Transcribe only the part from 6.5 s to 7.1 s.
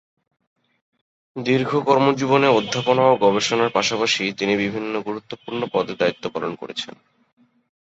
করেছেন।